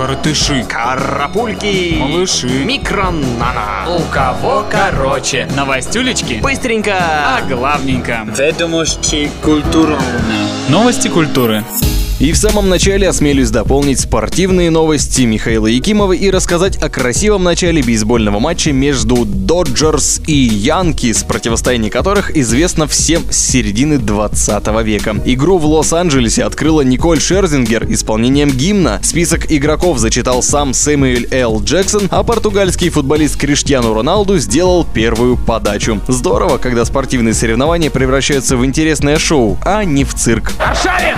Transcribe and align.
Коротыши. 0.00 0.64
Карапульки. 0.66 1.96
Малыши. 1.98 2.64
Микронана. 2.64 3.84
У 3.86 4.00
кого 4.10 4.64
короче? 4.70 5.46
Новостюлечки? 5.54 6.40
Быстренько. 6.42 6.94
А 6.98 7.42
главненько. 7.46 8.26
Ведомости 8.34 9.30
культурно. 9.42 10.00
Новости 10.70 11.08
культуры. 11.08 11.64
И 12.20 12.32
в 12.32 12.36
самом 12.36 12.68
начале 12.68 13.08
осмелюсь 13.08 13.48
дополнить 13.48 13.98
спортивные 13.98 14.68
новости 14.70 15.22
Михаила 15.22 15.66
Якимова 15.66 16.12
и 16.12 16.30
рассказать 16.30 16.76
о 16.76 16.90
красивом 16.90 17.44
начале 17.44 17.80
бейсбольного 17.80 18.38
матча 18.38 18.74
между 18.74 19.24
Доджерс 19.24 20.20
и 20.26 20.34
Янкис, 20.34 21.22
противостояние 21.22 21.90
которых 21.90 22.36
известно 22.36 22.86
всем 22.86 23.22
с 23.30 23.38
середины 23.38 23.96
20 23.96 24.66
века. 24.84 25.16
Игру 25.24 25.56
в 25.56 25.64
Лос-Анджелесе 25.64 26.44
открыла 26.44 26.82
Николь 26.82 27.22
Шерзингер 27.22 27.90
исполнением 27.90 28.50
гимна. 28.50 29.00
Список 29.02 29.50
игроков 29.50 29.96
зачитал 29.96 30.42
сам 30.42 30.74
Сэмюэль 30.74 31.28
Л. 31.30 31.62
Джексон, 31.64 32.02
а 32.10 32.22
португальский 32.22 32.90
футболист 32.90 33.38
Криштиану 33.38 33.94
Роналду 33.94 34.36
сделал 34.36 34.84
первую 34.84 35.38
подачу. 35.38 36.02
Здорово, 36.06 36.58
когда 36.58 36.84
спортивные 36.84 37.32
соревнования 37.32 37.88
превращаются 37.88 38.58
в 38.58 38.64
интересное 38.66 39.18
шоу, 39.18 39.56
а 39.64 39.84
не 39.84 40.04
в 40.04 40.12
цирк. 40.12 40.52
Аршавин! 40.58 41.16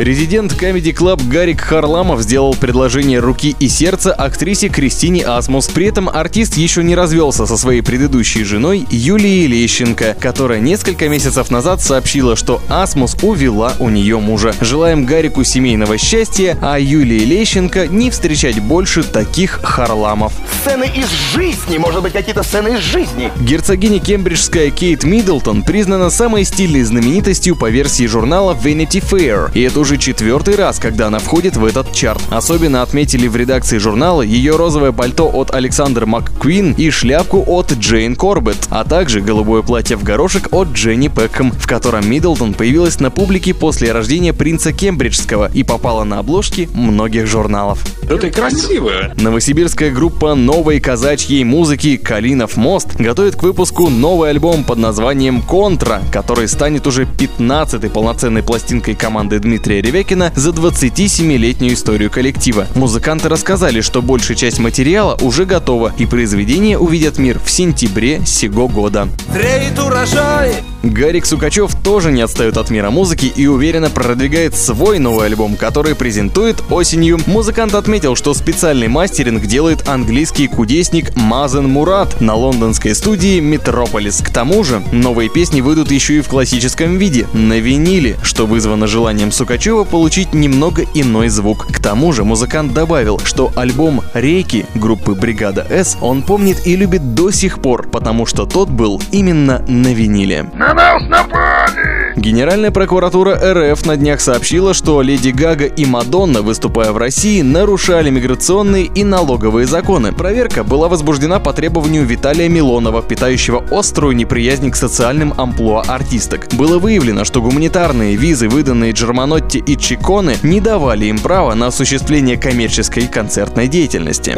Резидент 0.00 0.52
Comedy 0.54 0.94
Club 0.94 1.28
Гарик 1.28 1.60
Харламов 1.60 2.22
сделал 2.22 2.54
предложение 2.54 3.18
руки 3.18 3.54
и 3.60 3.68
сердца 3.68 4.14
актрисе 4.14 4.70
Кристине 4.70 5.26
Асмус. 5.26 5.66
При 5.68 5.84
этом 5.84 6.08
артист 6.08 6.56
еще 6.56 6.82
не 6.82 6.94
развелся 6.94 7.44
со 7.44 7.58
своей 7.58 7.82
предыдущей 7.82 8.44
женой 8.44 8.86
Юлией 8.88 9.46
Лещенко, 9.46 10.16
которая 10.18 10.58
несколько 10.60 11.10
месяцев 11.10 11.50
назад 11.50 11.82
сообщила, 11.82 12.34
что 12.34 12.62
Асмус 12.70 13.14
увела 13.20 13.74
у 13.78 13.90
нее 13.90 14.18
мужа. 14.18 14.54
Желаем 14.62 15.04
Гарику 15.04 15.44
семейного 15.44 15.98
счастья, 15.98 16.56
а 16.62 16.80
Юлии 16.80 17.26
Лещенко 17.26 17.86
не 17.86 18.10
встречать 18.10 18.58
больше 18.58 19.02
таких 19.02 19.60
Харламов. 19.62 20.32
Сцены 20.62 20.90
из 20.96 21.10
жизни, 21.34 21.76
может 21.76 22.00
быть, 22.00 22.14
какие-то 22.14 22.42
сцены 22.42 22.76
из 22.76 22.80
жизни. 22.80 23.30
Герцогиня 23.38 24.00
кембриджская 24.00 24.70
Кейт 24.70 25.04
Миддлтон 25.04 25.62
признана 25.62 26.08
самой 26.08 26.44
стильной 26.44 26.84
знаменитостью 26.84 27.54
по 27.54 27.68
версии 27.68 28.06
журнала 28.06 28.54
Vanity 28.54 29.04
Fair. 29.04 29.50
И 29.52 29.60
это 29.60 29.78
уже 29.80 29.89
четвертый 29.98 30.56
раз, 30.56 30.78
когда 30.78 31.06
она 31.08 31.18
входит 31.18 31.56
в 31.56 31.64
этот 31.64 31.92
чарт. 31.92 32.20
Особенно 32.30 32.82
отметили 32.82 33.28
в 33.28 33.36
редакции 33.36 33.78
журнала 33.78 34.22
ее 34.22 34.56
розовое 34.56 34.92
пальто 34.92 35.30
от 35.32 35.54
Александра 35.54 36.06
МакКуин 36.06 36.72
и 36.72 36.90
шляпку 36.90 37.44
от 37.46 37.72
Джейн 37.72 38.16
Корбетт, 38.16 38.68
а 38.70 38.84
также 38.84 39.20
голубое 39.20 39.62
платье 39.62 39.96
в 39.96 40.04
горошек 40.04 40.48
от 40.52 40.68
Дженни 40.72 41.08
Пекхэм, 41.08 41.52
в 41.52 41.66
котором 41.66 42.08
Миддлтон 42.08 42.54
появилась 42.54 43.00
на 43.00 43.10
публике 43.10 43.54
после 43.54 43.92
рождения 43.92 44.32
принца 44.32 44.72
Кембриджского 44.72 45.50
и 45.52 45.62
попала 45.62 46.04
на 46.04 46.18
обложки 46.18 46.68
многих 46.74 47.26
журналов. 47.26 47.84
Это 48.08 48.30
красиво. 48.30 48.92
Новосибирская 49.16 49.90
группа 49.90 50.34
новой 50.34 50.80
казачьей 50.80 51.44
музыки 51.44 51.96
«Калинов 51.96 52.56
мост» 52.56 52.96
готовит 52.96 53.36
к 53.36 53.42
выпуску 53.42 53.88
новый 53.88 54.30
альбом 54.30 54.64
под 54.64 54.78
названием 54.78 55.42
«Контра», 55.42 56.02
который 56.12 56.48
станет 56.48 56.86
уже 56.86 57.04
15-й 57.04 57.90
полноценной 57.90 58.42
пластинкой 58.42 58.94
команды 58.94 59.38
Дмитрия 59.38 59.79
Ревекина 59.80 60.32
за 60.34 60.50
27-летнюю 60.50 61.74
историю 61.74 62.10
коллектива. 62.10 62.66
Музыканты 62.74 63.28
рассказали, 63.28 63.80
что 63.80 64.02
большая 64.02 64.36
часть 64.36 64.58
материала 64.58 65.16
уже 65.20 65.44
готова, 65.44 65.92
и 65.98 66.06
произведения 66.06 66.78
увидят 66.78 67.18
мир 67.18 67.40
в 67.44 67.50
сентябре 67.50 68.24
сего 68.24 68.68
года. 68.68 69.08
Треет 69.32 69.78
урожай 69.78 70.54
Гарик 70.82 71.26
Сукачев 71.26 71.74
тоже 71.74 72.10
не 72.10 72.22
отстает 72.22 72.56
от 72.56 72.70
мира 72.70 72.90
музыки 72.90 73.26
и 73.26 73.46
уверенно 73.46 73.90
продвигает 73.90 74.56
свой 74.56 74.98
новый 74.98 75.26
альбом, 75.26 75.56
который 75.56 75.94
презентует 75.94 76.62
осенью. 76.70 77.18
Музыкант 77.26 77.74
отметил, 77.74 78.16
что 78.16 78.32
специальный 78.32 78.88
мастеринг 78.88 79.44
делает 79.44 79.86
английский 79.88 80.48
кудесник 80.48 81.14
Мазен 81.16 81.68
Мурат 81.68 82.20
на 82.22 82.34
лондонской 82.34 82.94
студии 82.94 83.40
Метрополис. 83.40 84.22
К 84.22 84.30
тому 84.30 84.64
же, 84.64 84.82
новые 84.90 85.28
песни 85.28 85.60
выйдут 85.60 85.90
еще 85.90 86.18
и 86.18 86.20
в 86.22 86.28
классическом 86.28 86.96
виде, 86.96 87.26
на 87.34 87.58
виниле, 87.58 88.16
что 88.22 88.46
вызвано 88.46 88.86
желанием 88.86 89.32
Сукачева 89.32 89.84
получить 89.84 90.32
немного 90.32 90.84
иной 90.94 91.28
звук. 91.28 91.66
К 91.66 91.78
тому 91.78 92.12
же 92.12 92.24
музыкант 92.24 92.72
добавил, 92.72 93.18
что 93.22 93.52
альбом 93.54 94.02
«Рейки» 94.14 94.64
группы 94.74 95.12
«Бригада 95.12 95.66
С» 95.68 95.98
он 96.00 96.22
помнит 96.22 96.66
и 96.66 96.74
любит 96.76 97.14
до 97.14 97.30
сих 97.30 97.60
пор, 97.60 97.86
потому 97.88 98.24
что 98.24 98.46
тот 98.46 98.70
был 98.70 99.00
именно 99.12 99.62
на 99.68 99.92
виниле. 99.92 100.48
На 100.54 100.69
нас 100.74 101.02
напали! 101.08 102.00
Генеральная 102.16 102.70
прокуратура 102.70 103.34
РФ 103.34 103.86
на 103.86 103.96
днях 103.96 104.20
сообщила, 104.20 104.74
что 104.74 105.00
Леди 105.00 105.30
Гага 105.30 105.64
и 105.64 105.86
Мадонна, 105.86 106.42
выступая 106.42 106.92
в 106.92 106.98
России, 106.98 107.40
нарушали 107.40 108.10
миграционные 108.10 108.84
и 108.84 109.04
налоговые 109.04 109.66
законы. 109.66 110.12
Проверка 110.12 110.62
была 110.62 110.88
возбуждена 110.88 111.38
по 111.38 111.52
требованию 111.52 112.04
Виталия 112.04 112.48
Милонова, 112.48 113.00
питающего 113.02 113.64
острую 113.70 114.14
неприязнь 114.14 114.70
к 114.70 114.76
социальным 114.76 115.32
амплуа 115.36 115.82
артисток. 115.88 116.48
Было 116.52 116.78
выявлено, 116.78 117.24
что 117.24 117.40
гуманитарные 117.40 118.16
визы, 118.16 118.48
выданные 118.48 118.92
Джерманотти 118.92 119.58
и 119.58 119.76
Чиконе, 119.78 120.36
не 120.42 120.60
давали 120.60 121.06
им 121.06 121.18
права 121.18 121.54
на 121.54 121.68
осуществление 121.68 122.36
коммерческой 122.36 123.06
концертной 123.06 123.68
деятельности. 123.68 124.36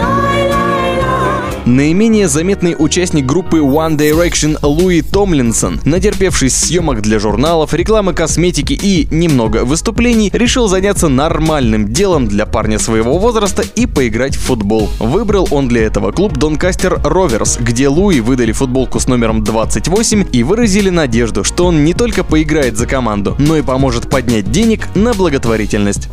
Наименее 1.64 2.26
заметный 2.26 2.74
участник 2.76 3.24
группы 3.24 3.58
One 3.58 3.96
Direction 3.96 4.58
Луи 4.62 5.00
Томлинсон, 5.00 5.80
натерпевшись 5.84 6.56
съемок 6.56 7.02
для 7.02 7.20
журналов, 7.20 7.72
рекламы 7.72 8.14
косметики 8.14 8.72
и 8.72 9.06
немного 9.12 9.64
выступлений, 9.64 10.30
решил 10.32 10.66
заняться 10.66 11.08
нормальным 11.08 11.92
делом 11.92 12.26
для 12.26 12.46
парня 12.46 12.80
своего 12.80 13.16
возраста 13.18 13.62
и 13.76 13.86
поиграть 13.86 14.34
в 14.34 14.40
футбол. 14.40 14.90
Выбрал 14.98 15.46
он 15.52 15.68
для 15.68 15.82
этого 15.82 16.10
клуб 16.10 16.36
Донкастер 16.36 17.00
Роверс, 17.04 17.58
где 17.60 17.86
Луи 17.86 18.18
выдали 18.18 18.50
футболку 18.50 18.98
с 18.98 19.06
номером 19.06 19.44
28 19.44 20.26
и 20.32 20.42
выразили 20.42 20.90
надежду, 20.90 21.44
что 21.44 21.66
он 21.66 21.84
не 21.84 21.94
только 21.94 22.24
поиграет 22.24 22.76
за 22.76 22.86
команду, 22.86 23.36
но 23.38 23.56
и 23.56 23.62
поможет 23.62 24.10
поднять 24.10 24.50
денег 24.50 24.88
на 24.96 25.14
благотворительность. 25.14 26.08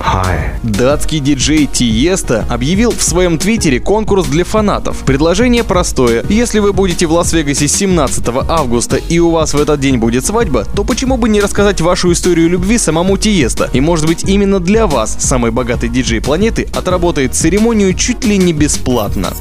Hi. 0.00 0.50
Датский 0.62 1.20
диджей 1.20 1.66
Тиеста 1.66 2.44
объявил 2.48 2.90
в 2.90 3.02
своем 3.02 3.38
твиттере 3.38 3.80
конкурс 3.80 4.26
для 4.26 4.44
фанатов. 4.44 4.98
Предложение 5.04 5.64
простое. 5.64 6.24
Если 6.28 6.58
вы 6.58 6.72
будете 6.72 7.06
в 7.06 7.12
Лас-Вегасе 7.12 7.68
17 7.68 8.24
августа 8.48 8.96
и 8.96 9.18
у 9.18 9.30
вас 9.30 9.54
в 9.54 9.60
этот 9.60 9.80
день 9.80 9.98
будет 9.98 10.24
свадьба, 10.26 10.64
то 10.74 10.84
почему 10.84 11.16
бы 11.16 11.28
не 11.28 11.40
рассказать 11.40 11.80
вашу 11.80 12.12
историю 12.12 12.48
любви 12.48 12.78
самому 12.78 13.16
Тиеста? 13.16 13.70
И 13.72 13.80
может 13.80 14.06
быть 14.06 14.24
именно 14.24 14.60
для 14.60 14.86
вас 14.86 15.16
самый 15.18 15.50
богатый 15.50 15.88
диджей 15.88 16.20
планеты 16.20 16.68
отработает 16.74 17.34
церемонию 17.34 17.94
чуть 17.94 18.24
ли 18.24 18.38
не 18.38 18.52
бесплатно. 18.52 19.32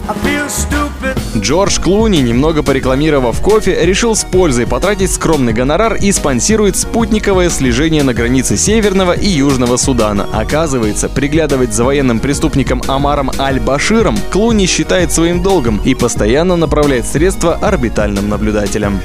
Джордж 1.37 1.79
Клуни, 1.79 2.19
немного 2.21 2.63
порекламировав 2.63 3.39
кофе, 3.41 3.85
решил 3.85 4.15
с 4.15 4.23
пользой 4.23 4.65
потратить 4.67 5.11
скромный 5.11 5.53
гонорар 5.53 5.95
и 5.95 6.11
спонсирует 6.11 6.75
спутниковое 6.75 7.49
слежение 7.49 8.03
на 8.03 8.13
границе 8.13 8.57
Северного 8.57 9.13
и 9.13 9.27
Южного 9.27 9.77
Судана. 9.77 10.27
Оказывается, 10.49 11.09
приглядывать 11.09 11.75
за 11.75 11.83
военным 11.83 12.19
преступником 12.19 12.81
Амаром 12.87 13.29
Аль-Баширом 13.37 14.17
Клуни 14.31 14.65
считает 14.65 15.11
своим 15.11 15.43
долгом 15.43 15.79
и 15.85 15.93
постоянно 15.93 16.55
направляет 16.55 17.05
средства 17.05 17.53
орбитальным 17.53 18.29
наблюдателям. 18.29 18.99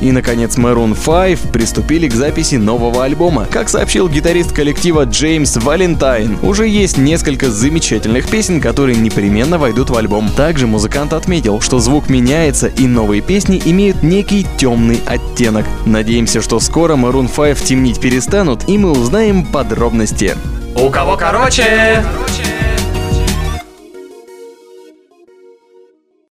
И, 0.00 0.12
наконец, 0.12 0.56
Maroon 0.56 0.94
5 0.94 1.52
приступили 1.52 2.08
к 2.08 2.14
записи 2.14 2.56
нового 2.56 3.04
альбома. 3.04 3.46
Как 3.50 3.68
сообщил 3.68 4.08
гитарист 4.08 4.52
коллектива 4.52 5.04
Джеймс 5.04 5.56
Валентайн, 5.56 6.38
уже 6.42 6.66
есть 6.68 6.98
несколько 6.98 7.50
замечательных 7.50 8.28
песен, 8.28 8.60
которые 8.60 8.96
непременно 8.96 9.58
войдут 9.58 9.90
в 9.90 9.96
альбом. 9.96 10.30
Также 10.30 10.66
музыкант 10.66 11.12
отметил, 11.12 11.60
что 11.60 11.78
звук 11.78 12.08
меняется 12.08 12.68
и 12.68 12.86
новые 12.86 13.20
песни 13.20 13.60
имеют 13.64 14.02
некий 14.02 14.46
темный 14.56 15.00
оттенок. 15.06 15.66
Надеемся, 15.86 16.40
что 16.40 16.60
скоро 16.60 16.96
Maroon 16.96 17.28
5 17.34 17.64
темнить 17.64 18.00
перестанут 18.00 18.68
и 18.68 18.78
мы 18.78 18.92
узнаем 18.92 19.44
подробности. 19.44 20.34
У 20.76 20.88
кого 20.90 21.16
короче? 21.16 22.02